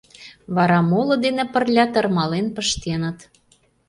[0.55, 3.17] Вара моло дене пырля тырмален пыштеныт.